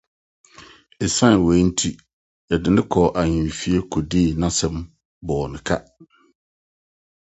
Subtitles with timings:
[1.03, 1.89] Esiane eyi nti,
[2.47, 4.75] wɔde no kɔɔ Ahemfie kodii n’asɛm
[5.27, 5.75] bɔɔ no ka.